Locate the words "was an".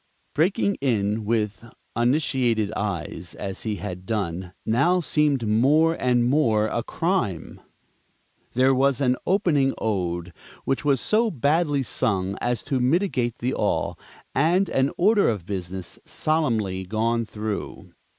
8.73-9.15